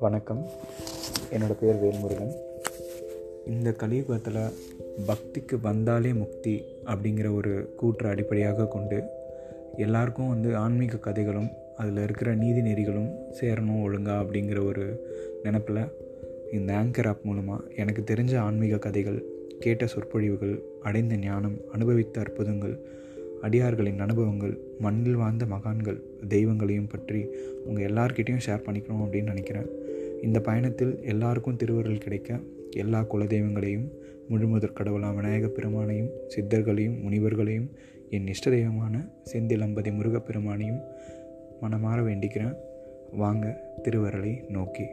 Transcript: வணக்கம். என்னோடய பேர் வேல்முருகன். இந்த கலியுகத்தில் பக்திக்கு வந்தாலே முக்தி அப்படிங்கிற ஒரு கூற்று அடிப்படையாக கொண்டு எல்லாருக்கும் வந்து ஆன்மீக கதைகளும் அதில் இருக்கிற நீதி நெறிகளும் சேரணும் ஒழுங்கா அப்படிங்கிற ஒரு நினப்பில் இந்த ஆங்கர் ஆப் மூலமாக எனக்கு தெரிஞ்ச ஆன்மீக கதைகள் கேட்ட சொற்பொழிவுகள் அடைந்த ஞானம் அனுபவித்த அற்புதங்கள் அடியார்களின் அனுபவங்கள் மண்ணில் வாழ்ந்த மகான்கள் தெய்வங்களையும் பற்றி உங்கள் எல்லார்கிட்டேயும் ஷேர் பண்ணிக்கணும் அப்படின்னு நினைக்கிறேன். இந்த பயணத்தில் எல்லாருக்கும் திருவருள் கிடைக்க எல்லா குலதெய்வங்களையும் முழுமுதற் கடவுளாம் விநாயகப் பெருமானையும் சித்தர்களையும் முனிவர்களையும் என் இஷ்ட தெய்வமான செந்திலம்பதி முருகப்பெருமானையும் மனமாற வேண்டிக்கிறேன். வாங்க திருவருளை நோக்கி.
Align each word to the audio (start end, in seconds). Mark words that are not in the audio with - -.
வணக்கம். 0.00 0.46
என்னோடய 1.30 1.52
பேர் 1.52 1.74
வேல்முருகன். 1.74 2.32
இந்த 3.46 3.72
கலியுகத்தில் 3.72 4.52
பக்திக்கு 5.06 5.60
வந்தாலே 5.62 6.12
முக்தி 6.12 6.64
அப்படிங்கிற 6.84 7.34
ஒரு 7.34 7.74
கூற்று 7.76 8.08
அடிப்படையாக 8.08 8.66
கொண்டு 8.66 9.02
எல்லாருக்கும் 9.76 10.28
வந்து 10.28 10.56
ஆன்மீக 10.56 10.96
கதைகளும் 10.96 11.48
அதில் 11.76 12.02
இருக்கிற 12.02 12.34
நீதி 12.34 12.60
நெறிகளும் 12.60 13.10
சேரணும் 13.40 13.82
ஒழுங்கா 13.84 14.16
அப்படிங்கிற 14.24 14.66
ஒரு 14.66 15.06
நினப்பில் 15.42 15.82
இந்த 16.52 16.72
ஆங்கர் 16.72 17.08
ஆப் 17.08 17.24
மூலமாக 17.24 17.64
எனக்கு 17.76 18.04
தெரிஞ்ச 18.14 18.36
ஆன்மீக 18.36 18.78
கதைகள் 18.78 19.24
கேட்ட 19.60 19.86
சொற்பொழிவுகள் 19.86 20.62
அடைந்த 20.82 21.16
ஞானம் 21.16 21.56
அனுபவித்த 21.72 22.20
அற்புதங்கள் 22.20 22.76
அடியார்களின் 23.42 23.98
அனுபவங்கள் 23.98 24.58
மண்ணில் 24.78 25.14
வாழ்ந்த 25.14 25.44
மகான்கள் 25.46 26.00
தெய்வங்களையும் 26.28 26.88
பற்றி 26.88 27.26
உங்கள் 27.64 27.92
எல்லார்கிட்டேயும் 27.92 28.46
ஷேர் 28.46 28.64
பண்ணிக்கணும் 28.66 29.04
அப்படின்னு 29.04 29.22
நினைக்கிறேன். 29.22 29.68
இந்த 30.22 30.40
பயணத்தில் 30.40 31.02
எல்லாருக்கும் 31.02 31.56
திருவருள் 31.56 31.98
கிடைக்க 31.98 32.40
எல்லா 32.70 33.04
குலதெய்வங்களையும் 33.12 33.88
முழுமுதற் 34.30 34.74
கடவுளாம் 34.74 35.14
விநாயகப் 35.14 35.54
பெருமானையும் 35.56 36.10
சித்தர்களையும் 36.36 37.00
முனிவர்களையும் 37.02 37.70
என் 38.10 38.26
இஷ்ட 38.26 38.50
தெய்வமான 38.50 39.08
செந்திலம்பதி 39.32 39.92
முருகப்பெருமானையும் 39.92 40.80
மனமாற 41.62 42.02
வேண்டிக்கிறேன். 42.02 42.56
வாங்க 43.12 43.74
திருவருளை 43.82 44.44
நோக்கி. 44.48 44.84